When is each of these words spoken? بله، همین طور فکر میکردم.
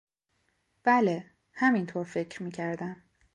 بله، 0.83 1.31
همین 1.53 1.85
طور 1.85 2.03
فکر 2.05 2.43
میکردم. 2.43 2.95